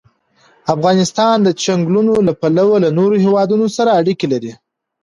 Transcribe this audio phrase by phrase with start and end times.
[0.75, 4.53] افغانستان د چنګلونه له پلوه له نورو هېوادونو سره اړیکې لري.